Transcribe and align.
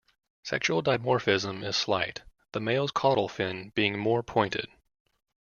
Sexual 0.41 0.81
dimorphism 0.81 1.63
is 1.63 1.77
slight, 1.77 2.23
the 2.53 2.59
male's 2.59 2.89
caudal 2.89 3.29
fin 3.29 3.69
being 3.75 3.99
more 3.99 4.23
pointed. 4.23 4.67